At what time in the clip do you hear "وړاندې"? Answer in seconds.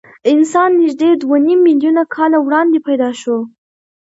2.41-2.79